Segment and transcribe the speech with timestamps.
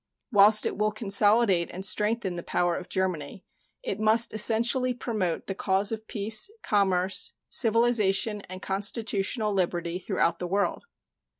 [0.31, 3.45] Whilst it will consolidate and strengthen the power of Germany,
[3.83, 10.47] it must essentially promote the cause of peace, commerce, civilization, and constitutional liberty throughout the
[10.47, 10.85] world.